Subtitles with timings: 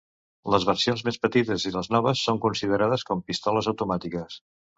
[0.53, 4.41] Les versions més petites i les més noves són considerades com pistoles automàtiques.